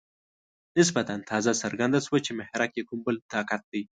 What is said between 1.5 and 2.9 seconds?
څرګنده شوه چې محرک یې